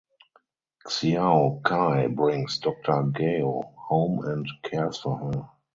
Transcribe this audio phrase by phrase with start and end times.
[0.89, 5.49] Xiao Kai brings Doctor Gao home and cares for her.